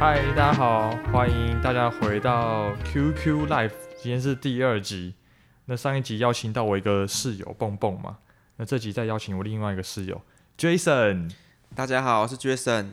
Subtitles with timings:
[0.00, 5.14] 嗨，大家好，欢迎大家回到 QQ Life，今天是第二集。
[5.66, 8.16] 那上一集邀请到我一个室友蹦蹦嘛，
[8.56, 10.18] 那这集再邀请我另外一个室友
[10.56, 11.30] Jason。
[11.74, 12.86] 大家好，我是 Jason。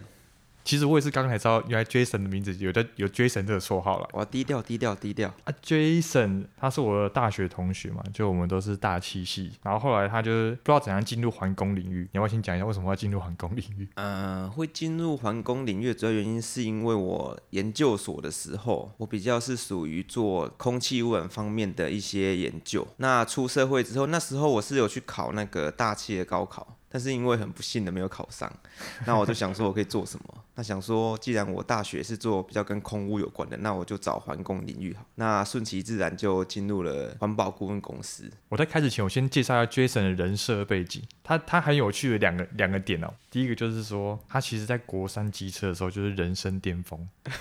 [0.68, 4.10] 其实我也是刚才知道，原来 Jason 的名字有的有 Jason 这个绰号了。
[4.12, 9.54] 我要低调低调低调啊，Jason 他是我的大学同学嘛，就我们都是大气系。
[9.64, 12.02] 然后后来他就是不知道怎样进入环工领域。
[12.12, 13.88] 你要不要先讲一下为什么要进入环工领域？
[13.96, 22.86] 嗯、呃，会进入环工领域的主要原因是因为我研究所的时候，我比较是属于做空气污染方面的一些研究。
[22.98, 26.77] 那出社会之后，那时候我是有去考那个大气的高考。
[26.90, 28.52] 但是因为很不幸的没有考上，
[29.06, 30.44] 那我就想说我可以做什么？
[30.56, 35.06] 那想说既然我大学是做比较跟空屋有关的，那我就找环工领域好。
[35.16, 38.32] 那顺其自然就进入了环保顾问公司。
[38.50, 41.04] 我在开始前，我先介绍一下 Jason 的人设背景。
[41.24, 43.14] 他他很有趣的两个两个点哦。
[43.30, 47.08] 第一个就是说，他其实在国三机车的时候就是人生巅峰。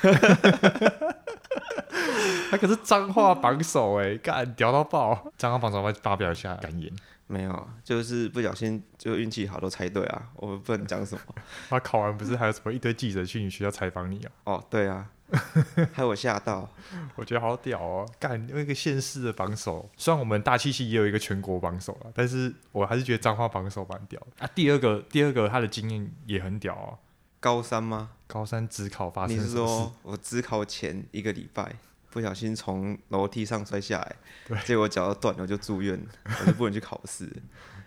[2.51, 5.33] 他可是脏话榜首哎，干屌到爆！
[5.39, 6.93] 脏话榜首，我发表一下感言。
[7.29, 10.29] 没有，就是不小心就运气好都猜对啊！
[10.37, 11.21] 我们不能讲什么。
[11.69, 14.31] 他考完不是还有什么一堆记者去你学校采访你啊？
[14.45, 15.11] 哦，对啊，
[15.93, 16.71] 害我吓到。
[17.17, 18.09] 我觉得好屌哦！
[18.21, 24.47] 干，那个县市的榜首，虽然我们大气系也有一个全国榜首了，但是我还是觉得彰化榜首蛮屌啊。
[24.55, 26.99] 第二个，第二个他的经验也很屌啊。
[27.41, 28.11] 高三吗？
[28.29, 29.49] 高三只考发生什么事？
[29.49, 31.75] 你是说我只考前一个礼拜？
[32.17, 34.17] 不小心从楼梯上摔下来，
[34.49, 36.03] 对，结果脚断了，我就住院，
[36.41, 37.31] 我就不能去考试，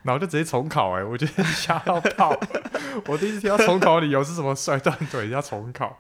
[0.04, 2.40] 然后就直接重考，哎，我觉得吓到爆！
[3.10, 5.98] 我第一次听到重考理由是什么摔断腿要重考，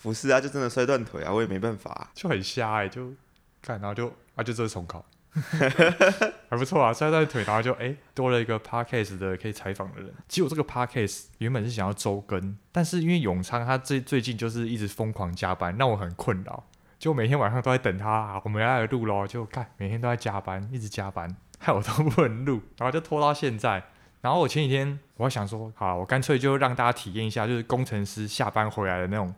[0.00, 3.12] 不是啊，就真的摔断腿啊，我也没办法、啊，就很瞎哎，就
[3.60, 5.04] 看然后就啊就这是重考，
[6.48, 10.14] 还不错啊，摔断腿然后就哎多了一个 podcast 的可以采访的人。
[10.28, 16.62] 其实我这个 podcast 原本是想要周更，但是因为永昌他最最近就是一直疯狂加班，让我很困扰。
[17.02, 23.82] 就每天晚上都在等他，我们要来录咯，就看每天都在加班，一直加班，害我都不能录，然后就拖到现在。
[24.20, 29.34] 然后我前几天我还想说，好，我干脆就让大家体验一下，就是工程师下班回来的那种。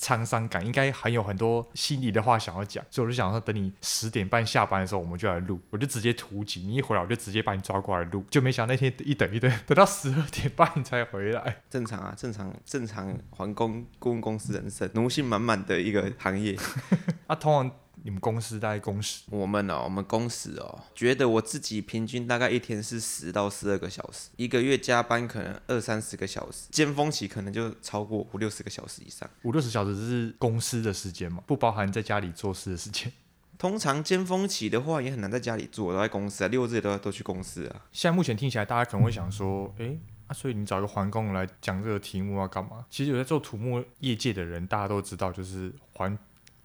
[0.00, 5.60] 沧桑感应该还有很多心里的话想要讲，所以我就想说，等你十点半下班的时候，我们就来录。
[5.70, 8.24] 我就直接突击，你一回来我就直接把你抓过来录。
[8.30, 11.62] 就没想到那天一等一等， 等到十二点半才回来。
[11.70, 16.56] 正常啊，正常正常，环工顾问公司人生奴性满满的一个行业。
[17.26, 17.83] 啊，通常。
[18.02, 19.22] 你们公司大概工时？
[19.30, 29.28] 我们哦，我们工时哦，觉得我自己平均大概一天是十到十二个小时，一个月加班可能二三十个小时，尖峰期可能就超过五六十个小时以上。
[29.42, 31.42] 五六十小时是公司的时间吗？
[31.46, 33.10] 不包含在家里做事的时间。
[33.56, 37.86] 通常尖峰期的话，也很难在家里做，都在公司啊，六日都要都去公司啊。
[37.92, 42.84] 现在目前听起来，大家可能会想说，诶，啊，所以你找一个环工来讲这个题目要干嘛？
[42.90, 46.18] 其实有在做土木业界的人，大家都知道，就是环。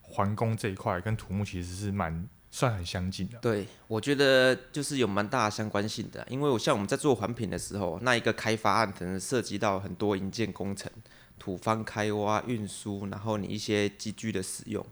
[0.09, 3.37] 环工这一块跟土木其实是蛮算很相近的。
[3.39, 10.91] 对，我觉得就是有蛮大的相关性的，因为我像我们在做环评的时候，那一个开发案可能涉及到很多营建工程、
[11.37, 14.83] 土方开挖、运输，然后你一些机具的使用，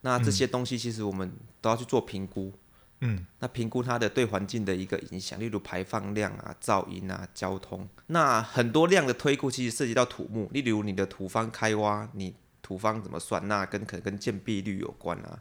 [0.00, 1.30] 那这些东西其实我们
[1.60, 2.52] 都要去做评估。
[3.00, 12.34] 嗯，那评估它的对环境的一个影响，例如排放量啊、噪音啊、交通，那很多量的推估其实涉及到土木，例如你的土方开挖，你。
[12.72, 13.46] 土方怎么算？
[13.46, 15.38] 那跟可能跟建蔽率有关啊，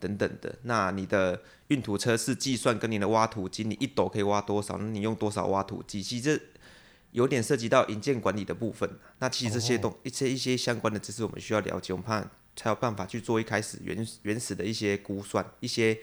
[0.00, 0.58] 等等的。
[0.62, 4.78] 那你的运土车是计算跟你的挖土机，你一斗可以挖多少？
[4.78, 6.02] 那你用多少挖土机？
[6.02, 6.42] 其实这
[7.10, 8.88] 有点涉及到营建管理的部分。
[9.18, 12.24] 那其实这些东一些一些相关的知识，我们需要了解，我们怕
[12.56, 16.00] 才有办法去做一开始原原始的一些估算，一些。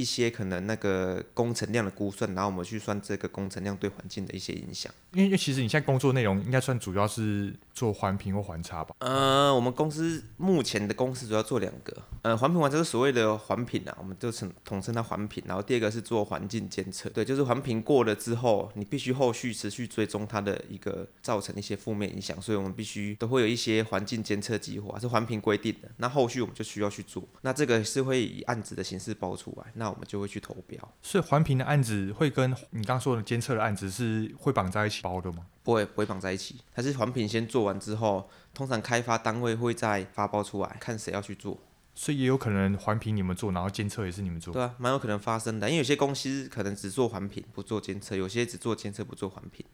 [0.00, 4.92] 一些可能那个工程量的估算，然后我们去算这个工程量对环境的一些影响。
[5.12, 8.94] 因为其实你现在工作内容应该算主要是做环评或环差吧？
[9.00, 15.42] 呃，我们公司目前的公司主要做两个，呃，环评环差是所谓的环评啊，我们就称统称它环评。
[15.46, 25.90] 然后第二个是做环境监测，对，就是环评过了之后，你必须后续持续追踪它的一个造成一些负面影响，所以我们必须都会有一些环境监测计划，是环评规定的。
[25.96, 29.72] 那后续我们就需要去做，那这个是会以案子的形式包出来。
[29.74, 35.46] 那我们就会去投标，所以环评的案子会跟你刚刚说的监测的案子是会绑在一起包的吗？
[35.62, 36.56] 不会，不会绑在一起。
[36.74, 41.58] 它是环评先做完之后，通常开发单位会再发包出来，看谁要去做。
[41.94, 44.54] 所以也有可能环评你们做，然后监测也是你们做。
[44.54, 49.66] 对啊，蛮有可能发生的，因为有些公司可能只做环评不做监测，有些只做监测不做环评。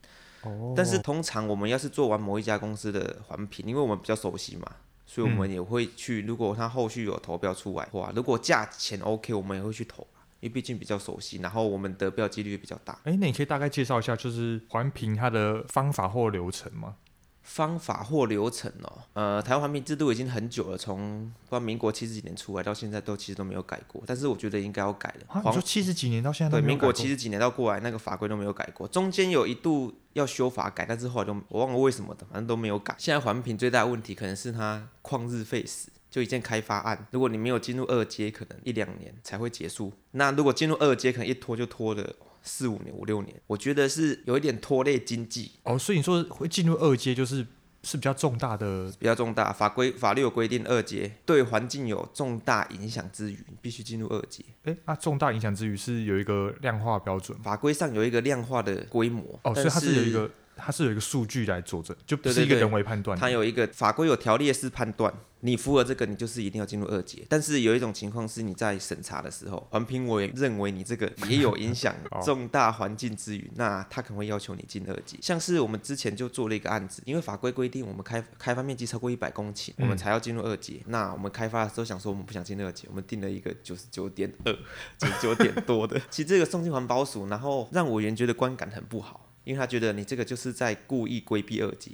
[0.43, 0.75] 哦。
[0.77, 4.67] 但是通常我们要是做完某一家公司的环评，因为我们比较熟悉嘛。
[5.07, 10.07] 所以我们也会去，如果他后续有投标出来的话，如果价钱 OK，我们也会去投。
[10.41, 12.93] 因为毕竟比较熟悉，然后我们得标几率也比较大。
[13.05, 16.97] 哎，那你可以大概介绍一下，就是环评它的方法或流程吗？
[17.47, 25.27] 方法或流程哦，呃，台湾环评制度已经很久了，从不知道民国七十几年出来到现在都其实都没有改过，但是我觉得应该要改了。
[25.29, 26.61] 啊，你说七十几年到现在？
[26.61, 32.95] 对，民国七十几年到过来那个法规都没有改过，中间有一度要修法改，但是后来都我忘了为什么的，反正都没有改。
[32.99, 39.93] 现在环评最大的问题可能是它旷日费时，就一件开发案，如果你没有进入二阶，可能一两年才会结束。
[40.11, 42.15] 那如果进入二阶，可能一拖就拖了。
[42.47, 45.79] 四五年、五六年，我觉得是有一点拖累经济哦。
[45.79, 47.47] 所以你说会进入二阶，就是
[47.83, 54.43] 是比较重大的，比较重大法规法律有规定，二阶对环境有重大影响之余，必须进入二阶。
[54.63, 60.31] 诶，那重大影响之余是有一个量化标准，法规上有一个量化的规模哦，所以它是有一个。
[60.57, 63.19] 它是有一个数据来佐证，就不是一个人为判断。
[63.19, 67.25] 它有一个法规有条列式判断，你符合这个，你就是一定要进入二阶。
[67.29, 71.95] 但是有一种情况是，你在审查的时候，环评委认为你这个也有影响
[72.25, 75.19] 重大环境之余，那他可能会要求你进二级。
[75.21, 80.81] 像是我们之前就做了一个案子，因为法规规定我们开开发面积超过一百公顷，我们才要进入二阶。
[80.87, 84.53] 那我们开发的时候想说我们不想进二级，我们定了一个九十九点二，
[84.99, 86.01] 九十九点多的。
[86.11, 89.26] 其实这个送进环保署，然后让委员觉得观感很不好。
[89.47, 91.93] 因为他觉得你这个就是在故意规避二阶，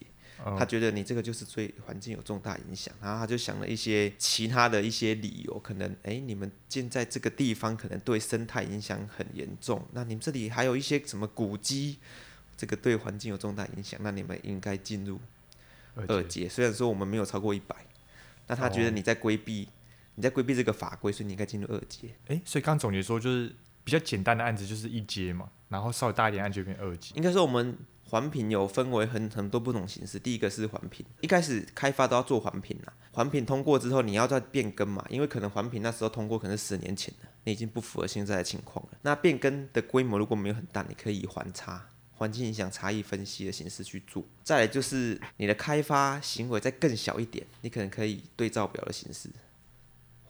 [0.58, 11.98] 他觉得你这个就是对环境有重大影响，然后他就想了一些其他的一些理由，可能哎，你们建在这个地方可能对生态影响很严重，那你们这里还有一些什么古迹，
[12.56, 15.20] 这个对环境有重大影响，那你们应该进入
[15.94, 16.48] 二阶。
[16.48, 17.76] 虽然说我们没有超过一百，
[18.46, 19.68] 那他觉得你在规避，
[20.14, 22.08] 你在规避这个法规，所以你应该进入二阶。
[22.28, 25.48] 哎，所以刚总结说就是比较简单的案子就是一阶嘛。
[25.68, 27.14] 然后稍微大一点，案就变二级。
[27.16, 30.18] 应该说我们环评有分为很很多不同形式。
[30.18, 32.92] 第一个是环评，一开始开发都要做环评啦。
[33.12, 38.92] 环评通过之后，你要再变更嘛，因为可能环评那时候通过可能是十年前的，你已经不符合现在的情况了。
[39.00, 44.22] 那变更的规模如果没有很大，你可以以环差、环境影响差异分析的形式去做。
[44.44, 49.30] 再来就是你的开发行为再更小一点，你可能可以对照表的形式。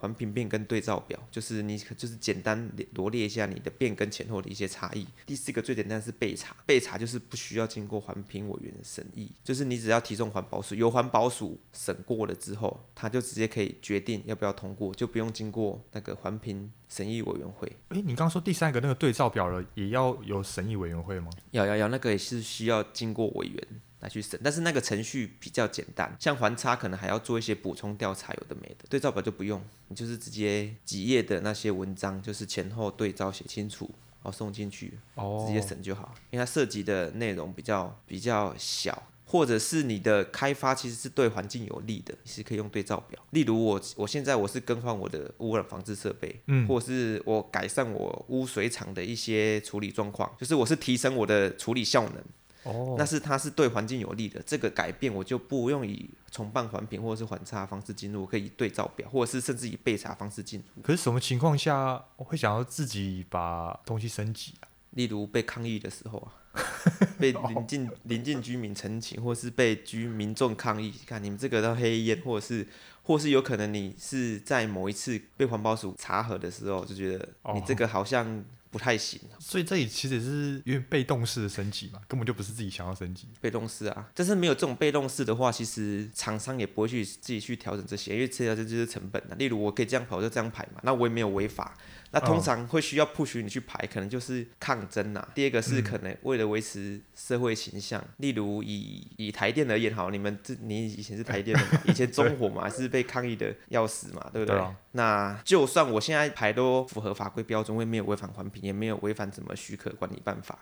[0.03, 5.07] 环评变更对照表，就是你就是简单罗列一下你的变更前后的一些差异。
[5.25, 17.69] 第四个最简单是备查，备查就是不需要经过环评委员的审议，就是你只要提送环保署，由环保署审过了之后，他就直接可以决定要不要通过，就不用经过那个环评审议委员会。
[17.91, 21.31] 诶，你刚刚说第三个那个对照表了，也要有审议委员会吗？
[21.53, 23.69] 要要要，那个也是需要经过委员。
[24.03, 28.85] 来去审，但是那个程序比较简单，像环差可能还要做一些补充调查，有的没的。
[28.91, 33.85] 对照表就不用，你就是直接几页的那些文章，就是前后对照写清楚，
[34.23, 34.99] 然后送进去，
[35.47, 36.13] 直接审就好。
[36.31, 43.25] 因为它涉及的内容比较比较小，或者是你的开发其实是对环境有利的，你是可以用对照表。
[43.31, 52.25] 例如我我现在我是更换我的污染防治设备，嗯，或者是我改善我污水厂的一些处理状况，就是我是提升我的处理效能。
[52.65, 60.83] 哦，那是它是对环境有利的，这个改变我就不用以重办环评或者是环差方式进入，我可以对照表，或者是甚至以备查方式进入。
[60.83, 64.69] 可是什么情况下我会想要自己把东西升级啊？
[64.91, 66.19] 例如被抗议的时候
[66.53, 66.63] 啊，
[67.19, 72.67] 被邻近邻近居民陈情，或是被居民众抗议，看你们这个都黑烟，或者是
[73.03, 78.45] 或是有可能你是在某一次被环保署查核的时候，就觉得你这个好像。
[78.73, 83.29] 不太行，所以这里其实是因为被动式的升级嘛，根本就不是自己想要升级。
[83.39, 89.37] 被动式啊，但是没有这种被动式的话，其实厂商也不会去自己去调整这些，因为这这就是成本的。
[89.37, 91.77] 例如我可以这样跑，就这样排嘛，那我也没有违法。
[92.13, 95.29] 那通常会需要 push 你去排，可能就是抗争呐、啊。
[95.35, 104.61] 第二个是可能为了维持社会形象，嗯、例如以以台电而言，好，你们这你以前是台电的嘛， 以前中火嘛，是被抗议的要死嘛，对不对？
[104.93, 110.59] 那就算我现在排都符合法规标准，我也没有违反环评，也没有违反什么许可管理办法。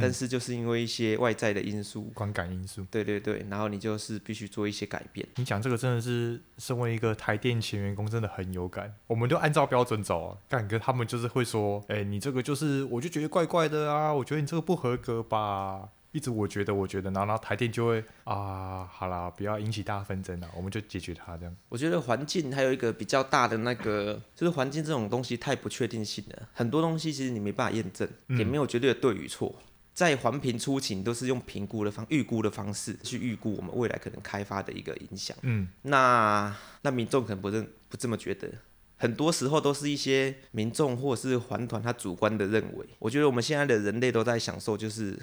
[0.00, 5.26] 但是就是因为一些外在的因素，观感因素，对对对，然后你就是必须做一些改变。
[5.36, 8.94] 你讲这个真的是身为一个台电前员工，真的很有感。
[9.06, 15.88] 我们就按照标准走啊，但跟他们就是会说，哎、欸，你这个就是，我就觉得怪怪的啊，我觉得你这个不合格吧。
[16.10, 21.54] 一直我觉得，我觉得，然后然后台电就会啊，好啦，不要引起大纷争了，我们就解决它这样。
[21.68, 29.54] 我觉得环境还有一个比较大的那个，就是环境这种东西太不确定性了，很多东西其实你没办法验证，也没有绝对的对与错。
[29.98, 35.36] 嗯在环评初期，都是用评估的方、预估的方式去预估我们未来可能开发的一个影响。
[35.42, 38.48] 嗯，那那民众可能不认不这么觉得，
[38.96, 42.86] 很多时候都是一些民众或者是环团他主观的认为。
[43.00, 45.18] 我觉得我们现在的人类都在享受就是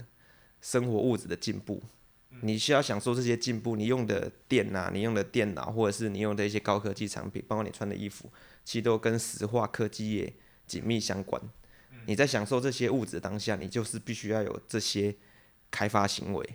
[0.59, 1.81] 生活物质的进步，
[2.41, 8.29] 你需要享受这些进步，你用的电啊，你用的电脑或者是你用的一些高科技产品，包括你穿的衣服，
[8.65, 10.33] 其实都跟石化科技业
[10.67, 11.41] 紧密相关。
[12.07, 15.15] 你在享受这些物质当下，你就是必须要有这些
[15.71, 16.49] 开发行为。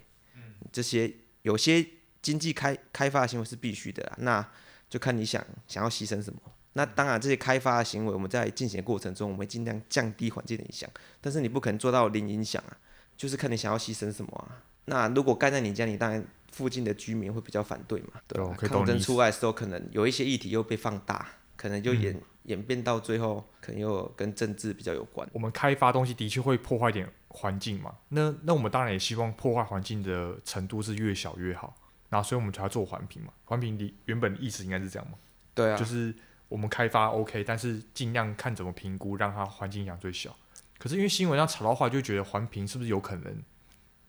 [0.73, 1.85] 这些有些
[2.23, 4.47] 经济开开发的行为是必须的，那
[4.88, 6.40] 就看你想想要牺牲什么。
[6.75, 10.88] 那当然，这些开发的行为，我们在进行的过程中，我们尽量降低环境的影响。
[11.21, 12.78] 但是你不可能做到零影响啊，
[13.16, 14.62] 就是看你想要牺牲什么啊。
[14.85, 18.21] 那如果盖在你家，你当然附近的居民会比较反对嘛。
[18.28, 25.26] 对，抗争出来的时候，可能有一些议题又被放大，可能就演、嗯、演变到最后，可能又跟政治比较有关。
[25.33, 27.95] 我们开发东西的确会破坏点环境嘛。
[28.09, 31.75] 那那我们当然也希望破坏环境的程度是越小越好。
[32.09, 33.33] 然后所以我们才要做环评嘛。
[33.45, 35.16] 环评的原本的意思应该是这样嘛。
[35.54, 36.14] 对啊，就是。
[36.50, 40.35] 我们开发 OK，但是尽量看怎么评估，让它环境影响最小。
[40.80, 43.40] 可是因为新闻上炒到话，就觉得环评是不是有可能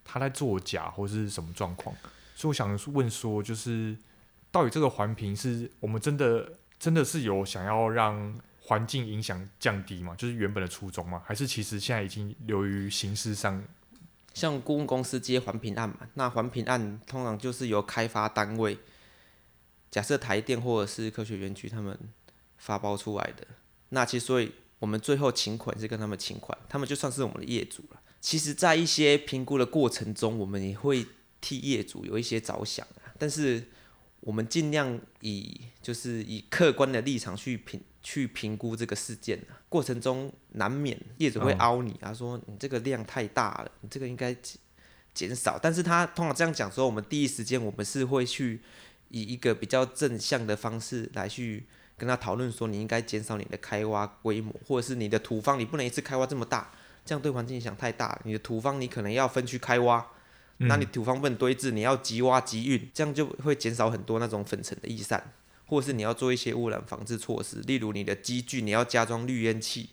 [0.03, 1.95] 他在作假或是什么状况？
[2.33, 3.95] 所以我想问说，就是
[4.49, 10.15] 到底这个环评是我们真的真的是有想要让环境影响降低吗？
[10.17, 11.21] 就是原本的初衷吗？
[11.23, 13.63] 还是其实现在已经流于形式上？
[14.33, 18.77] 像顾问公司接环评案嘛，那环评案通常就是由开发单位，
[19.91, 21.97] 假设台电或者是科学园区他们。
[22.63, 23.47] 发包出来的，
[23.89, 27.99] 那其实所以我们最后请款是跟他们请款，他们就算是我们的业主了。
[28.19, 31.03] 其实，在一些评估的过程中，我们也会
[31.41, 33.67] 替业主有一些着想啊，但是
[34.21, 39.39] 我们尽量以就是以客观的立场去评去评估这个事件。
[39.69, 44.57] 过程中难免业主会凹你啊，说你这个量太大了，你这个应该减
[45.13, 45.59] 减少。
[45.61, 48.61] 但是他通常这样讲说，我们第一时间我们是会去
[49.09, 51.67] 以一个比较正向的方式来去。
[51.97, 56.71] 跟他讨论说，你应该减少你的开挖规模，或者是你的土方，你不能一次开挖这么大，
[57.05, 58.19] 这样对环境影响太大。
[58.25, 60.03] 你的土方你可能要分区开挖，
[60.61, 65.33] 嗯、那你土方不能堆置，你要即挖即运，这样就会减少很多那种粉尘的逸散，
[65.65, 69.89] 或者是你要做一些污染防治措施，例如你的机具你要加装滤烟器，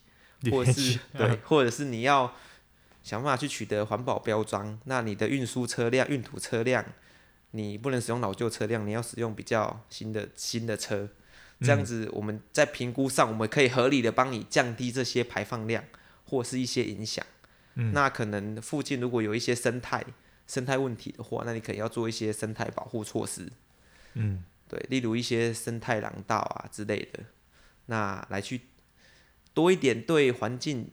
[0.51, 2.35] 或者是 对，或者是你要
[3.03, 4.79] 想办法去取得环保标章。
[4.85, 6.85] 那你的运输车辆、运土车辆，
[7.53, 11.09] 你不能使用老旧车辆，你要使用比较新的新的车。
[11.61, 15.83] 这样子，我们在评估上，我们可以合理的帮你降低这些排放量，
[16.25, 17.25] 或是一些影响。
[17.75, 17.93] 嗯。
[17.93, 20.05] 那可能附近如果有一些生态
[20.49, 23.49] 生态问题的话，那你可能要做一些生态保护措施。
[24.15, 27.23] 嗯，对，例如一些生态廊道啊之类的，
[27.87, 28.63] 那来去
[29.55, 30.91] 多一点对环境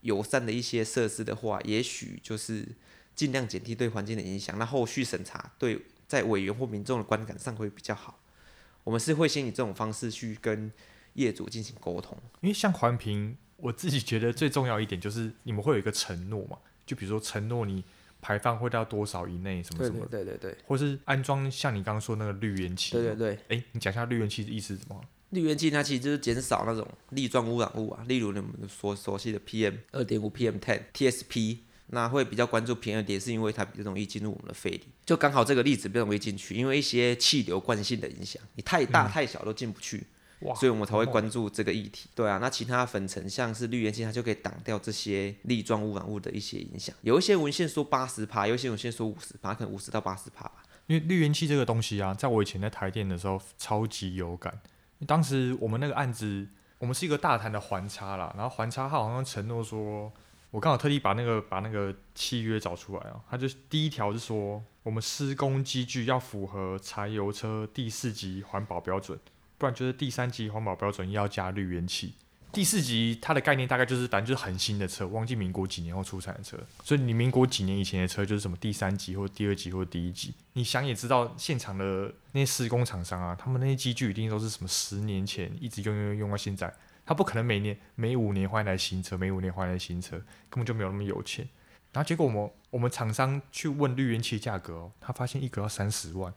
[0.00, 2.66] 友善的一些设施的话，也许就是
[3.14, 4.58] 尽量减低对环境的影响。
[4.58, 8.18] 那后续审查对在委员或民众的观感上会比较好。
[8.82, 10.70] 我们是会先以这种方式去跟
[11.14, 17.82] 业主进行沟通，因为像环评，我自己觉得最重要一点就是你们会有一个承诺嘛，就比如说承诺你
[18.24, 24.98] 排放会到多少以内，什么什么，对对对对，或是安装像你刚刚说那个滤烟器，对对对，哎，你讲一下滤烟器的意思是什么？
[25.28, 31.58] 滤烟器它其实就是减少那种粒状污染物啊，例如你们所熟悉的 PM 二点五、PM ten、TSP。
[31.88, 34.88] 那会比较关注平二点，是因为它比较容易进入我们的肺里。
[35.04, 40.06] 就刚好这个粒子比较容易进去，因为一些气流惯性的影响，你太大太小都进不去，嗯，
[40.40, 42.08] 所以我们才会关注这个议题。
[42.14, 46.94] 对啊，那其他粉尘像是绿烟器，它就可以挡掉这些粒状污染物的一些影响。
[47.02, 50.62] 有一些文献说八十帕，有一些文献说五十帕，可能五十到八十帕吧。
[50.86, 54.60] 因为绿烟器这个东西啊，在我以前在台电的时候超级有感。
[55.06, 56.46] 当时我们那个案子，
[56.78, 60.12] 我们是一个大潭的环差啦，然后环差他好像承诺说。
[60.50, 69.18] 我刚好特地把那个把那个契约找出来啊，他就第一条是说，我们施工机具要符合柴油车第四级环保标准，
[69.64, 72.12] 不然就是第三级环保标准要加滤烟器。
[72.52, 80.34] 第四级它的概念大概就是反正就是很新的车，忘记民国几年后出产的车，所以你民国几年以前的车就是什么第三级或第二级或第一级。
[80.52, 86.70] 你想也知道，现场的那些施工厂商啊，他们那些机具一定都是什么十年前一直用用用到现在。
[87.06, 90.18] 他不可能每年每五年换一台新车，每五年换一台新车，
[90.50, 91.48] 根本就没有那么有钱。
[91.92, 96.32] 然后结果我们我们厂商去问滤烟器价格哦，他发现一个要三十万，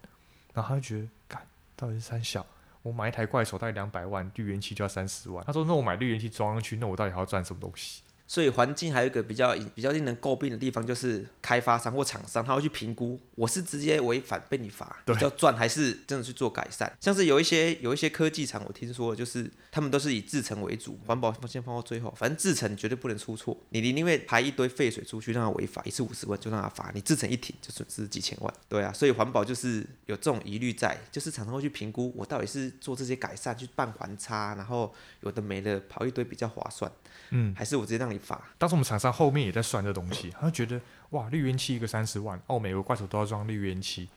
[0.53, 2.46] 然后他就觉得，干，到底是三小，
[2.88, 5.44] 我买一台怪手大概两百万，滤烟器就要三十万。
[5.46, 8.01] 他说，那我买滤烟器装上去，那我到底还要赚什么东西？
[8.27, 16.91] 所以环境还有一个比较比较令人诟病的地方，就是开发商或厂商他会去评估，我是直接违反被你罚比较赚，还是真的去做改善？
[17.00, 23.57] 像是有一些有一些科技厂，我听说就是他们都是以制程为主，环保先放到最后，反正制程绝对不能出错。
[23.69, 28.53] 你你因为排一堆废水出去让他违法，一次五十万就让他罚，你制程一停就损失几千万。
[28.67, 36.91] 对啊，所以环保就是有这种疑虑在，就是厂商会去评估我到底是做这些改善去办环差，然后有的没的跑一堆比较划算。
[37.31, 38.41] 嗯，还是我直接让你罚。
[38.57, 40.81] 当时我们厂商后面也在算这东西，他就觉得
[41.12, 44.10] 哇，绿烟漆一个三十万，哦，每个怪手都要装绿烟漆，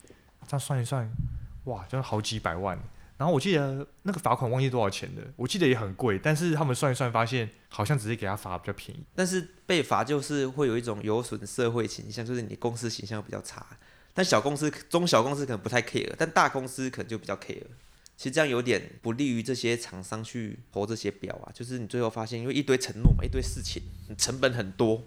[0.46, 1.10] 这样算一算，
[1.64, 2.78] 哇，就是好几百万。
[3.16, 9.04] 然后我记得那个罚款忘记多少钱了，我记得也很贵，但是他们算一算发现，好像只是给他罚比较便宜。
[9.14, 13.66] 但是被罚就是会有一种有损社会形象，就是你公司形象比较差。
[14.14, 17.62] 但小公司、中小公司可能不太 care，但大公司可能就比较 care。
[18.20, 23.82] 其实这样有点不利于这些厂商去投这些表啊，就是你最后发现，因为一堆承诺嘛，一堆事情，
[24.18, 25.02] 成本很多，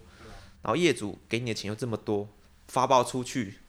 [0.64, 2.28] 然后业主给你的钱又这么多，
[2.70, 3.60] 发报出去，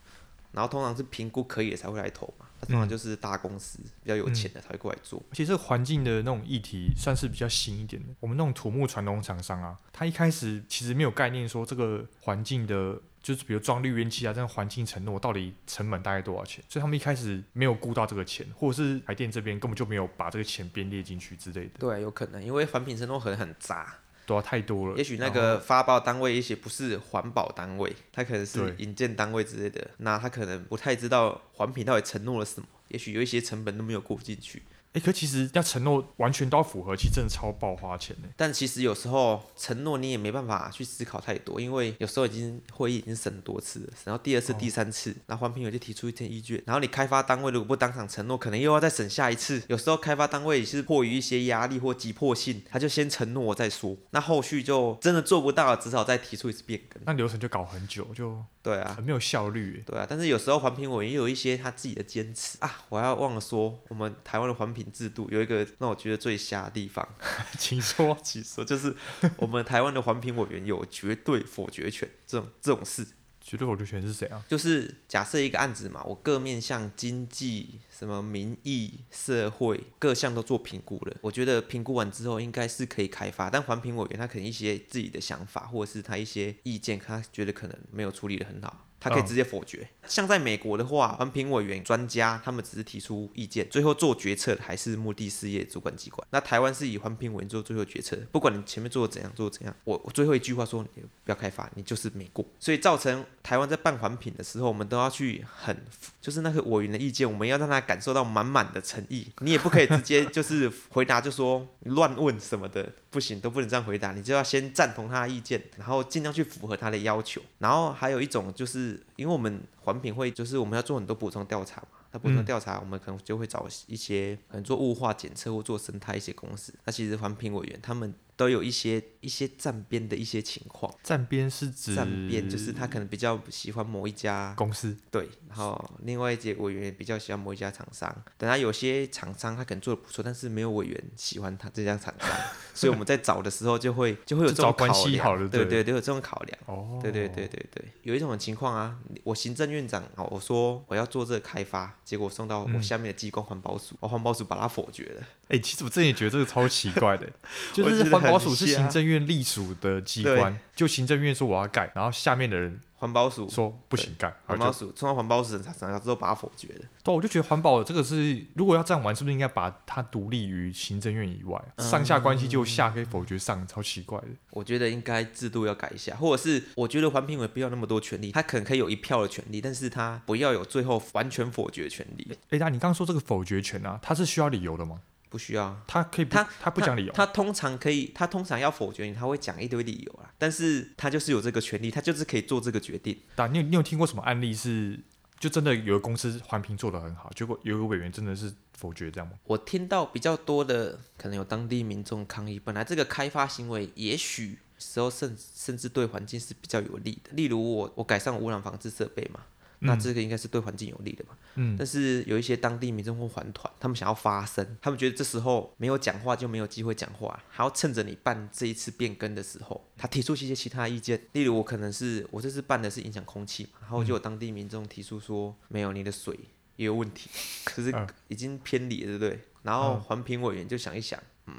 [0.52, 2.46] 然后通常是评估可以的才会来投嘛。
[2.62, 5.22] 通常就是大公司比较有钱的才会过来做。
[5.30, 8.14] 而且这个环境的那种议题算是比较新一点的。
[8.20, 21.70] 我们那种土木传统厂商啊，他一开始其实没有概念说这个环境的，就是比如装滤烟器啊这样环境承诺到底成本大概多少钱，所以他们一开始没有估到这个钱，或者是台电这边根本就没有把这个钱编列进去之类的。
[21.78, 23.94] 对，有可能因为环评承诺可能很杂。
[24.26, 24.96] 对啊太多了。
[24.96, 34.62] 也许那个发报单位一些不是环保单位，他可能是引荐单位之类的，那他可能不太知道环评到底承诺了什么，也许有一些成本都没有顾进去。
[34.94, 38.28] 哎、欸，可其实要承诺完全都要符合，其实真的超爆花钱的。
[38.36, 49.60] 但其实有时候承诺你也没办法去思考太多，因为有时候已经会议已经审很多次了，然后第二次、第三次，然后环评委就提出一些意见，然后你开发单位如果不当场承诺，可能又要再审下一次。
[49.66, 59.80] 有时候开发单位是迫于一些压力或急迫性，他就先承诺再说，那后续就真的做不到了，只好再提出一次变更，那流程就搞很久，就对啊，很没有效率。
[59.86, 65.64] 对啊，但是有时候环评委也有一些他自己的坚持啊，我要忘了说，我们台湾的环评制度有一个。
[65.78, 67.06] 让我觉得最瞎的地方，
[67.58, 68.94] 请说， 请说，就是
[69.36, 73.06] 我们台湾的环评委员有绝对否决权，这种这种事，
[73.46, 74.42] 绝对否决权是谁啊？
[74.48, 88.86] 就是假设一个案子嘛，我各面向经济、什么民意、社会各项都做评估了，我觉得评估完之后应该是可以开发，但环评委员他可能一些自己的想法，或者是他一些意见，他觉得可能没有处理的很好。
[89.04, 89.86] 他可以直接否决。
[90.06, 96.26] 像在美国的话，环评委员、专家他们只是提出意见，最后做决策的还是目的事业主管机关。
[96.30, 102.42] 那台湾是以环评委员做最后决策，不管你前面做的怎样，做的怎样，我我最后一句话说，你不要开发，你就是没过。
[102.58, 105.76] 所以造成台湾在办环评的时候，我们都要去很，
[106.22, 109.26] 就是那个委员的意见，我们要让他感受到满满的诚意。
[109.40, 117.40] 你也不可以直接就是回答就说乱问什么的，不行，都不能这样回答，你就要先赞同他的意见，然后尽量去符合他的要求。
[117.58, 119.00] 然后还有一种就是。
[119.16, 128.12] 因为我们环评会就是我们要做很多补充调查嘛，那补充调查我们可能就会找一些可能做雾化检测或做生态一些公司，那其实环评委员他们。
[128.36, 142.28] 都有一些一些站边的一些情况，站边是指站边就是他可能比较喜欢某一家公司，对，然后另外一些委员比较喜欢某一家厂商，等他有些厂商他可能做的不错，但是没有委员喜欢他这家厂商，
[142.74, 145.84] 所以我们在找的时候就会就会有这种考量，对对。
[145.84, 157.30] 都，有这种考量，哦，对对对对对，有一种情况啊，我行政院长啊，我说我要做这个开发，结果送到我下面的机关环保署，我环保署把它否决了，哎，其实我真的觉得这个超奇怪的，
[157.72, 158.23] 就是环。
[158.24, 166.84] 环保署是行政院隶属的机关，就行政院说我要盖，然后下面的人环保署说不行盖，环保署冲到环保署查查之后把它否决了。
[167.02, 174.28] 对，我就觉得环保这个是，如果要这样玩，是不是应该把它独立于行政院以外，上下关系就下可以否决上，超奇怪的。
[174.50, 182.26] 我觉得应该制度要改一下，或者是我觉得环评委不要那么多权利，他可能可以有一票的权利，但是他不要有最后完全否决权利。
[182.48, 185.00] 哎，那你刚刚说这个否决权啊，它是需要理由的吗？
[185.34, 190.30] 不需要，他可以他他不讲理由，他通常可以，他通常要否决你，他会讲一堆理由啦。
[190.38, 193.18] 但是他就是有这个权利，他就是可以做这个决定。
[193.34, 194.96] 但你有你有听过什么案例是，
[195.40, 199.32] 就真的有个公司环评做得很好，结果有个委员真的是否决这样吗？
[199.42, 209.40] 我听到比较多的，可能有当地民众抗议，本来这个开发行为也许时候甚甚至对环境是比较有利的，例如我我改善污染防治设备嘛。
[209.84, 211.36] 那这个应该是对环境有利的嘛？
[211.56, 226.38] 嗯，但是有一些当地民众或环团，他们想要发声，他们觉得这时候没有讲话就没有机会讲话，还要趁着你办这一次变更的时候，他提出一些其他意见，例如我可能是我这次办的是影响空气嘛，然后就有当地民众提出说，没有你的水
[226.76, 227.30] 也有问题，
[227.76, 227.94] 就是
[228.28, 229.40] 已经偏离了，对不对？
[229.62, 231.54] 然后环评委员就想一想，嗯。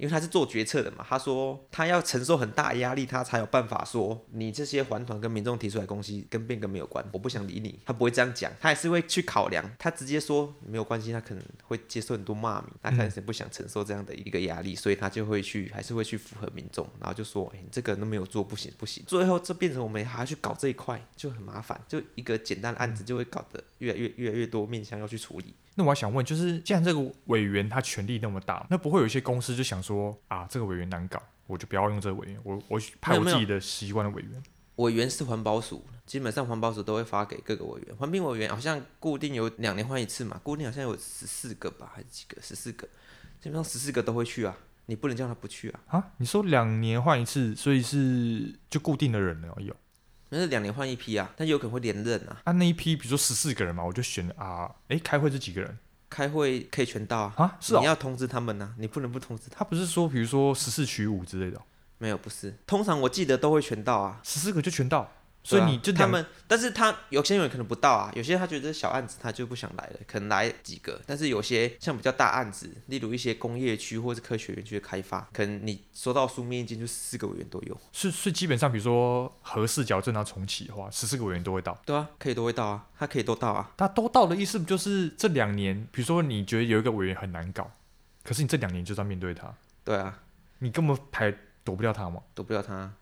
[0.00, 7.78] 因为他是做决策的嘛，他说他要承受很大压力，他才有办法说你这些环团跟民众提出来的东西跟变更没有关，我不想理你。
[7.84, 9.62] 他不会这样讲，他还是会去考量。
[9.78, 19.04] 他直接说没有关系，他可能会接受很多骂名，他可能是不想承受这样的一个压力，所以他就会去，还是会去符合民众，然后就说，哎，你这个都没有做，不行不行。
[19.06, 25.54] 最后这变成我们还要去搞这一块，就很麻烦，就一个简单的案子就会搞得越来越越来越多面向要去处理。
[25.76, 34.42] 那我还想问，就是既然这个委员他权力那么大，那不会有一些公司就想说啊，这个委员难搞，我就不要用这个委员，我我派我自己的习惯的委员。
[34.76, 37.94] 委员是环保署，基本上环保署都会发给各个委员。
[37.96, 42.40] 环评委员好像固定有两年换一次嘛，固定好像有十四个吧，还是几个？
[42.40, 42.86] 十四个，
[43.40, 44.56] 基本上十四个都会去啊，
[44.86, 45.80] 你不能叫他不去啊。
[45.88, 49.76] 啊，你说两年换一次，所以是就固定的人了有？
[50.30, 52.40] 那是两年换一批啊，但有可能会连任啊。
[52.44, 55.78] 啊，那一批比如说十四个人嘛，我就选啊，哎，开会是几个人？
[56.08, 57.34] 开会可以全到啊。
[57.36, 57.80] 啊，是哦。
[57.80, 59.58] 你要通知他们啊，你不能不通知他。
[59.58, 61.62] 他不是说，比如说十四取五之类的哦？
[61.98, 62.56] 没有，不是。
[62.66, 65.12] 通常我记得都会全到啊，十四个就全到。
[65.42, 71.00] 所以你就、啊、他们，但是他有些人可能不到啊，有些他觉得小案子他就不想来了，可能来几个。
[71.06, 77.76] 但是有些像比较大案子，例如一些工业区或是科学园区的开发，可能你收到书面意见就四个委员都有。
[77.90, 81.76] 是，是基本上比如说核四矫正要重启的话，十四个委员都会到。
[81.86, 83.72] 对啊，可以都会到啊，他可以都到啊。
[83.78, 87.70] 他都到的意思不就是这两年，比如说你觉得有一个委员很难搞，
[88.22, 89.52] 可是你这两年就是要面对他。
[89.82, 90.18] 对啊，
[90.58, 92.92] 你根本排躲不掉他嘛，躲不掉他。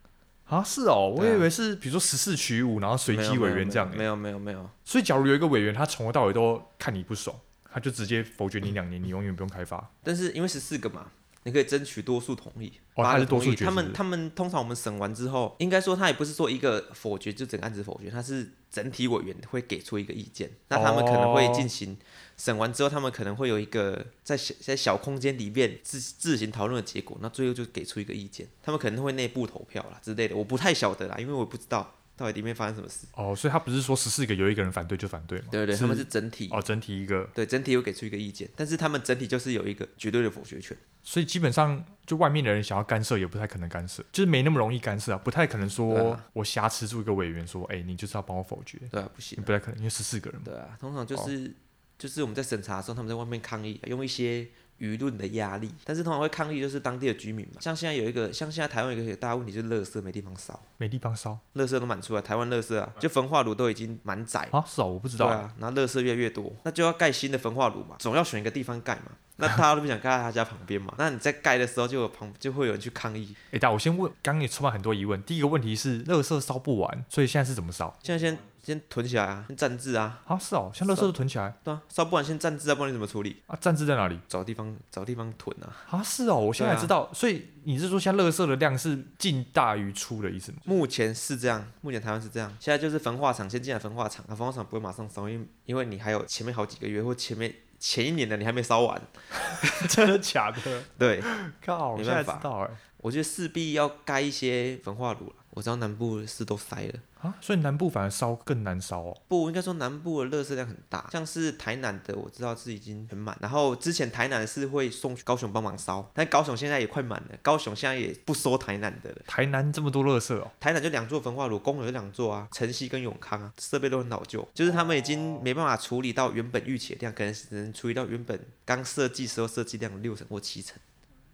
[0.48, 3.90] 啊，是哦，我以为是比如说十四取五，然后随机委员这样。
[3.94, 4.68] 没有没有没有。
[4.82, 7.36] 所以假如有一个委员，他从头到尾都看你不爽，
[7.70, 9.90] 他就直接否决你两年，你永远不用开发。
[10.02, 11.08] 但是因为十四个嘛，
[11.42, 12.72] 你可以争取多数同意。
[12.94, 13.66] 哦，他是多数决。
[13.66, 21.94] 他们他们通常我们审完之后，应该说他也不是说一个否决就整个案子否决，他是整体委员会给出一个意见，那他们可能会进行。
[22.38, 28.46] 审完之后，他们可能会有一个在小在小空间里面自自行讨论的结果，那最后就给出一个意见。
[28.62, 33.06] 他们可能会内部投票啦之类的，我不太晓得啦，因为我不知道到底里面发生什么事。
[33.14, 35.46] 哦，所以他不是说十四个有一个人反对就反对吗？
[35.50, 40.76] 对对，他们是整体哦，整体一个对整体有给出一个意见，但是他们整体就是有一个绝对的否决权。
[41.02, 48.78] 所以基本上就外面的人想要干涉也不太可能干涉，就是没那么容易干涉啊，不太可能说我挟持住一个委员说，哎、欸，你就是要帮我否决。
[48.92, 50.40] 对啊，不行啊，不太可能，因为十四个人。
[50.44, 51.52] 对啊，通常就是。
[51.98, 54.46] 哦就是我们在审查的时候，他们在外面抗议，用一些
[54.78, 55.68] 舆论的压力。
[55.84, 57.60] 但是通常会抗议就是当地的居民嘛。
[57.60, 62.22] 像现在有一个，像现在台湾有一个大问题就是垃圾没地方烧，没地方烧，垃圾都满出来。
[62.22, 65.26] 台湾垃圾啊，就焚化炉都已经满载啊，是啊，我不知道。
[65.26, 69.10] 对啊，然后垃圾越来越多，那就要盖新的焚化炉嘛，总要选一个地方盖嘛。
[69.40, 70.94] 那大家都不想盖在他家旁边嘛？
[70.98, 73.34] 那你在盖的时候就有旁就会有人去抗议。
[73.46, 75.20] 哎、欸，但我先问，刚刚也充满很多疑问。
[75.24, 77.96] 第一个问题是，垃圾烧不完，所以现在是怎么烧？
[78.00, 78.38] 现在先。
[78.68, 80.20] 先囤起来啊，先暂置啊。
[80.26, 81.54] 啊，是哦，像垃圾都囤起来。
[81.64, 83.42] 对啊，烧不完先暂置啊，不然你怎么处理？
[83.46, 84.18] 啊，暂置在哪里？
[84.28, 85.72] 找地方，找地方囤啊。
[85.88, 87.00] 啊，是哦，我现在知道。
[87.00, 90.58] 啊、所以你是说，像垃圾的量是进大于出的意思吗？
[90.64, 92.54] 目前是这样，目前台湾是这样。
[92.60, 99.00] 现在就是焚化厂先进来焚化厂，啊，焚化厂不会马上烧，因为因为你还有前面好几个月或前面前一年的你还没烧完。
[99.88, 100.82] 真的假的？
[100.98, 101.22] 对，
[101.64, 102.70] 靠，没办法。
[102.98, 105.32] 我觉得势必要盖一些焚化炉了。
[105.50, 109.16] 我知道南部是都塞了啊，所以南部反而烧更难烧哦。
[109.26, 119.16] 不，应该说南部的垃圾量很大，像是台南的我知道是已经很满，然后之前台南是会送去高雄帮忙烧，但高雄现在也快满了，高雄现在也不收台南的了。
[119.26, 130.78] 台南这么多垃圾哦，台南就两座焚化炉，公有两座啊，城西跟永康啊，设备都很老旧，就是他们已经没办法处理到原本预期的量，可能只能处理到原本刚设计时候设计量的六成或七成。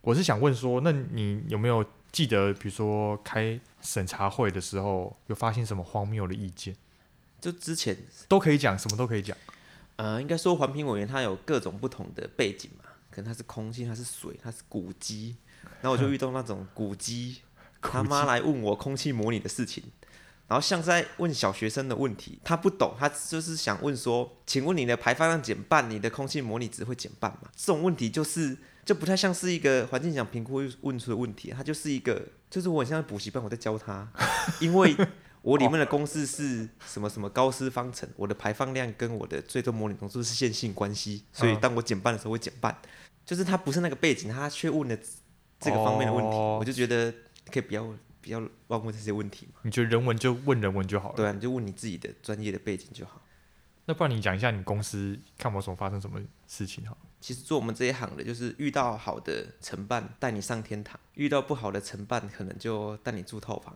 [0.00, 6.74] 我是想问说，那你有没有记得，比如说开审查会的时候，有发现什么荒谬的意见？
[7.40, 9.36] 就之前都可以讲，什么都可以讲。
[9.96, 15.36] 呃，应该说环评委员他有各种不同的背景嘛，可能他是空气，他是水，他是古迹。
[15.80, 17.42] 然后我就遇到那种古迹，
[17.80, 19.84] 他妈来问我空气模拟的事情，
[20.48, 27.50] 然后像在问小学生的问题，他不懂，他就是想问说，请问你的排放量减半，你的空气模拟值会减半吗？
[27.54, 28.56] 这种问题就是。
[28.84, 34.06] 就不太像是一个环境奖评估问出的问题，它就是一个，就是我很像补习班，我在教他，
[34.60, 34.94] 因为
[35.42, 42.76] 我里面的公式是什么什么高斯方程，我的排放量跟我的最终模拟浓度是线性关系，所以当我减半的时候会减半，
[43.24, 44.96] 就是他不是那个背景，他却问了
[45.60, 47.12] 这个方面的问题，我就觉得
[47.50, 47.84] 可以不要
[48.20, 49.60] 不要乱问这些问题嘛。
[49.62, 53.20] 你觉得人文就问人文就好了，对啊，你就问你自己的专业的背景就好。
[53.86, 56.96] 那不然你讲一下你公司看有什么发生什么事情好？
[57.20, 63.74] 其实做我们这一行的，就是遇到好的承办带你上天堂，遇到不好的承办可能就带你住套房。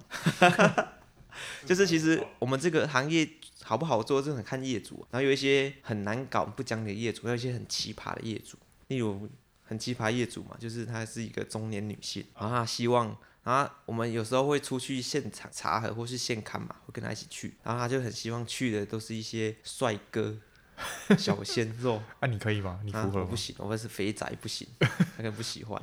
[1.65, 3.29] 就是其实我们这个行业
[3.63, 5.07] 好不好做，是很看业主。
[5.11, 8.59] 然后有一些很难搞、不讲理的业主，还有一些很奇葩的业主。
[8.89, 9.29] 例如
[9.63, 13.17] 很奇葩业主嘛，就是她是一个中年女性，然后她希望，
[13.49, 17.55] 然后我们有时候会出去现场查核或是现看嘛，会跟他一起去。
[17.63, 20.37] 然后他就很希望去的都是一些帅哥。
[21.19, 22.79] 小鲜肉，那、啊、你可以吗？
[22.85, 25.83] 你符合不行，我是肥宅，不行， 他可能不喜欢。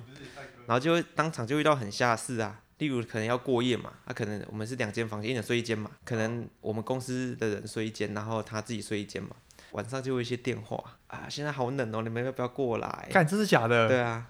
[0.66, 9.32] 然后就会当场就遇到很下事啊，例如可能要过夜嘛，他、啊、可能我们是两间房间，一人睡一间嘛，可能我们公司的人睡一间，然后他自己睡一间嘛。
[9.72, 13.10] 晚上就会一些电话啊，现在好冷哦，你们要不要过来？
[13.12, 13.90] 干，这是假的？
[13.90, 14.26] 对啊，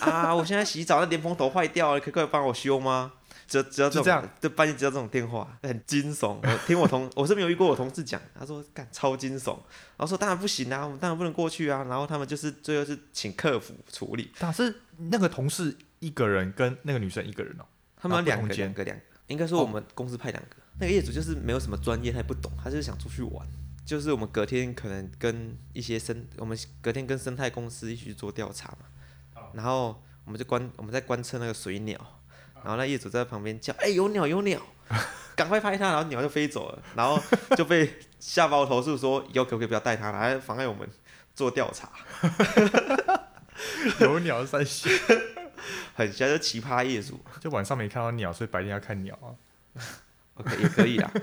[0.00, 3.12] 啊，我现在洗澡那莲蓬头坏掉了，可以过来帮我修吗？
[3.48, 6.38] 只只要这种，就，这样就半夜接到这种电话，很惊悚。
[6.42, 9.50] 我听我同，我是没有遇过我同事讲，他说干超惊悚。
[9.96, 11.84] 然后说当然不行啊，我们当然不能过去啊。
[11.84, 14.30] 然后他们就是最后是请客服处理。
[14.38, 17.64] 但是那个同事一个人跟那个女生一个人哦，
[17.96, 20.56] 他们两个两个两个，应该说我们公司派两个。
[20.78, 23.46] 那个业主就是没有什么专业，他也不懂，他就是想出去玩。
[23.84, 28.86] 就是我们隔天可能跟一些生，我们隔天跟生态公司一起去做调查嘛，
[29.54, 31.98] 然后我们就观我们在观测那个水鸟，
[32.56, 34.60] 然后那业主在旁边叫，哎、欸，有鸟有 鸟，
[35.34, 37.20] 赶快拍它，然后鸟就飞走了，然后
[37.56, 40.88] 就被下包投诉说，以后可不可以不要带它来妨碍我们
[41.34, 41.90] 做调查？
[44.00, 44.88] 有鸟三小，
[45.94, 49.34] 很像就奇葩业主，就晚上没看到鸟，所以白天要看鸟啊。
[50.34, 51.10] OK，也可以啊。
[51.14, 51.20] 哎、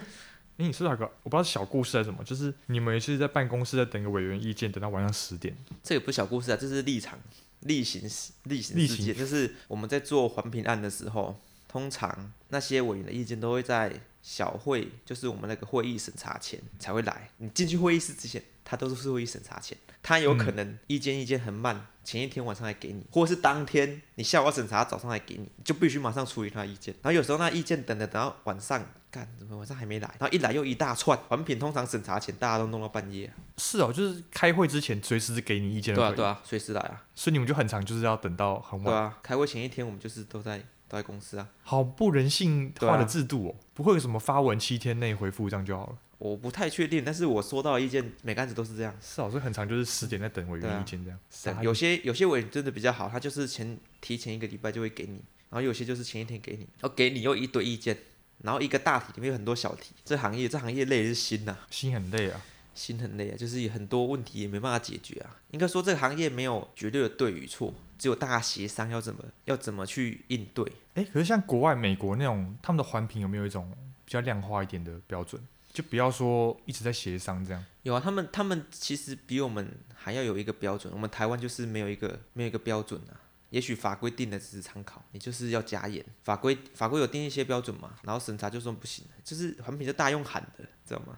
[0.64, 5.58] 欸，你说那个，我不知道是小故事还是什么，就是你们也是在办公室在等个委员意见，等到晚上十点。
[5.82, 7.18] 这个不是小故事啊，这是立场、
[7.62, 8.02] 例行、
[8.44, 13.92] 例行事件，就是我们在做环评案的时候，通常那些委员的意见都会在
[14.22, 17.30] 小会，就是我们那个会议审查前才会来。
[17.38, 26.94] 你进去会议室之前，他都是会议审查前，他有可能意见意见很慢，前一天晚上来给你，或者是当天你下午审查，早上来给你，就必须马上处理他的意见。
[27.02, 28.86] 然后有时候那意见等等等到晚上。
[29.12, 30.08] 干，怎么晚上还没来？
[30.20, 31.18] 然后一来又一大串。
[31.28, 33.32] 环评通常审查前大家都弄到半夜。
[33.58, 35.96] 是哦，就是开会之前随时给你意见。
[35.96, 37.04] 对啊，对啊，随时来啊。
[37.16, 38.86] 所以你们就很长就是要等到很晚。
[38.86, 41.50] 对啊，开会前一天我们就是都在都在公司啊。
[41.64, 45.98] 好不人性化的制度哦，啊、不会有什么发文七天内回复这样就好了。
[46.20, 48.94] 我不太确定，但是我收到的意见每个案子都是这样。
[49.02, 51.20] 是哦，所以很长就是十点在等委员意见这样。
[51.58, 55.14] 啊、有些有些委员真的比较好，他就是前提前一个礼拜就会给你，
[55.50, 57.98] 然后有些就是前一天给你，然后给你又一堆意见。
[58.44, 62.42] 然后一个大题里面有很多小题，这行业这行业累是心呐、啊，心很累啊，
[62.74, 65.36] 心很累啊，就是有很多问题也没办法解决啊。
[65.52, 70.66] 应该说这个行业没有绝对的对与错，只有大家协商要怎么要怎么去应对。
[70.94, 73.72] 诶，可是像国外美国那种，他们的环评有没有一种
[74.06, 75.42] 比较量化一点的标准？
[75.72, 77.64] 就不要说一直在协商这样。
[77.84, 83.14] 有啊，他们他们其实比我们还要有一个标准，我们台湾就是没有一个没有一个标准啊。
[83.50, 86.06] 也许法规定的只是参考，你就是要加严。
[86.24, 91.18] 法规法规有定一些标准嘛，然后审查就说不行，就是环评就大用喊的，知道吗？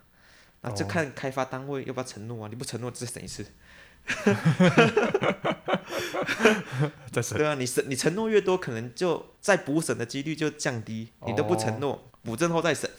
[0.61, 3.45] 那就看开发单位要不要承诺啊，你不承诺再审一次。
[7.11, 7.37] 再审。
[7.37, 11.09] 对啊，你审你承诺越多，可能就再补审的几率就降低。
[11.25, 12.89] 你都不承诺，补证后再审，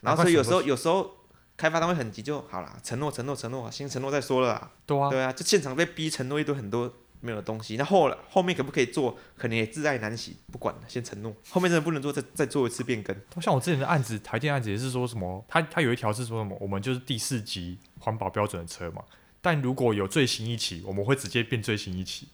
[0.00, 1.12] 然后所以有时候有时候
[1.56, 4.70] 开发单位很急就好了，承诺承诺承诺，先承诺再说了啦。
[4.86, 5.10] 对啊。
[5.10, 6.94] 对啊，就现场被逼承诺一堆很多。
[7.20, 10.36] 没有东西，那后来后面可不可以做，可能也自爱难洗。
[10.52, 13.14] 不管了，先承诺，后面真的不能做，再再做一次变更。
[13.40, 19.02] 像我之前的案子，台电案子也是说什么，他他有一条是说什么，我们就是第四级环保标准的车嘛，
[19.40, 22.28] 但如果有最新一期，我们会直接变最新一期。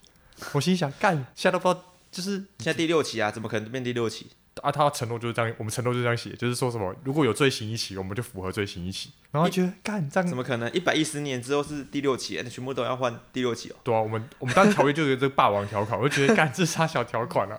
[0.53, 4.27] 我心想，干，现在都不知道，就是现在第六期啊，怎么可能变第六期？
[4.63, 9.11] 啊，他承诺就是这样，我们承诺就是这样写，就是说什么如果有罪行一起，我们就符合罪行一起。
[9.31, 10.73] 然后觉得干这样怎么可能？
[10.73, 13.77] 一百一十年之后是第六期，那全部都要换第六期哦。
[13.83, 17.59] 对啊，我们我们当时条约就有这个霸王条款，我就觉得干这啥小条款啊，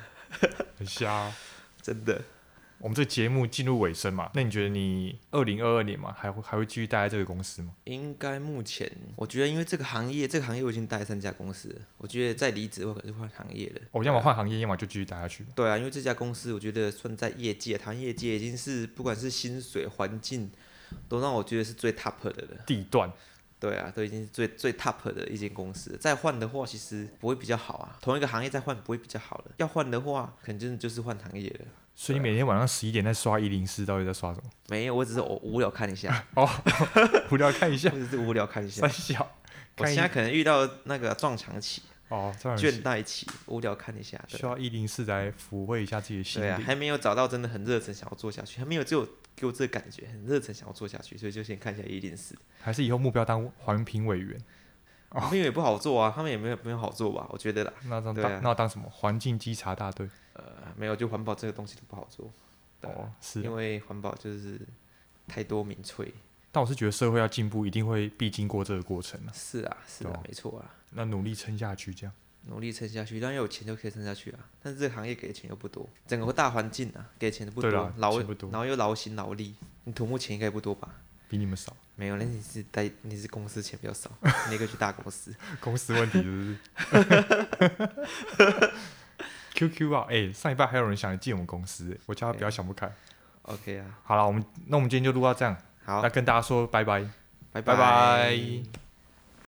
[0.78, 1.36] 很瞎啊，
[1.82, 2.22] 真的。
[2.80, 7.74] 我们这个节目进入尾声嘛，那你觉得你二零二二年嘛，还会还会继续待在这个公司吗？
[7.84, 13.80] 应该目前，我觉得因为这个行业，这个行业我已经待三家公司了，我觉得再离职或者是换行业了。
[13.92, 15.44] 我、哦、要么换行业，要么就继续待下去。
[15.54, 20.50] 对啊，因为这家公司我觉得算在业界，台湾业界已经是不管是薪水、环境，
[21.06, 22.64] 都让我觉得是最 top 的了。
[22.66, 23.12] 地段。
[23.60, 27.94] 对啊，都已经是最最 top 的一间公司，再换的话其实不会比较好啊。
[28.00, 31.66] 同一个行业再换不会比较好了，要换的话肯定就是换行业了。
[31.94, 34.50] 所以你每天晚上十一点在刷一零四，到底在刷什么？
[34.68, 36.24] 没有，我只是我无聊看一下。
[36.34, 36.48] 哦，
[37.30, 38.80] 无聊看一下， 我只是无聊看一下。
[38.82, 39.30] 三小，
[39.76, 41.82] 我现在可能遇到那个撞墙期。
[42.08, 44.20] 哦，倦怠期，无聊看一下。
[44.26, 46.42] 需要一零四来抚慰一下自己的心。
[46.42, 52.34] 对啊，还没有找到真的很热忱想要做下去，还没有就给我这个感觉很热忱想要做下去，所以就先看一下一零四。
[52.60, 54.40] 还是以后目标当环评委员？
[55.10, 57.26] 环评也不好做啊，他们也没有没有好做吧？
[57.30, 57.72] 我觉得啦。
[57.84, 58.88] 那当当那当什么？
[58.90, 60.08] 环境稽查大队？
[60.40, 62.32] 呃，没有，就环保这个东西都不好做。
[62.82, 64.58] 哦，是因为环保就是
[65.28, 66.12] 太多民粹。
[66.50, 69.20] 但我是觉得社会要进步，一定会必经过这个过程。
[69.32, 70.74] 是啊，是啊，没错啊。
[70.92, 72.12] 那努力撑下去，这样。
[72.46, 74.38] 努力撑下去，当然有钱就可以撑下去啊。
[74.62, 80.88] 但是这个行业给的钱又不多，整个大环境啊，给的钱都不多，劳不多，然后又劳心劳力，你土木钱应该不多吧？
[81.28, 81.76] 比你们少。
[81.96, 84.10] 没有，那你是带你是公司钱比较少，
[84.50, 85.32] 你可以去大公司。
[85.60, 86.56] 公司问题是
[86.90, 88.72] 不是
[89.68, 92.90] ？QQ 啊，哎、欸，上一拜还有人想来进我们公司，我叫他不要想不开。
[93.42, 95.56] OK 啊，好了，我们那我们今天就录到这样。
[95.84, 97.04] 好，那跟大家说拜拜，
[97.52, 98.89] 拜拜。